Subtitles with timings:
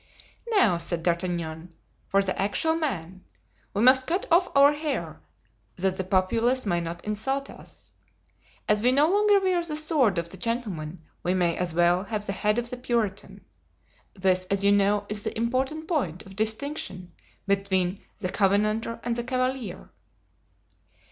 [0.49, 1.75] "Now," said D'Artagnan,
[2.07, 3.23] "for the actual man.
[3.71, 5.19] We must cut off our hair,
[5.75, 7.91] that the populace may not insult us.
[8.67, 12.25] As we no longer wear the sword of the gentleman we may as well have
[12.25, 13.45] the head of the Puritan.
[14.15, 17.11] This, as you know, is the important point of distinction
[17.45, 19.91] between the Covenanter and the Cavalier."